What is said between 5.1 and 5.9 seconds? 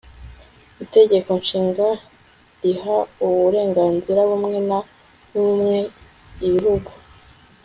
bumwe